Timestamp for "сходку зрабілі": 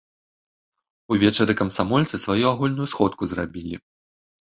2.97-3.75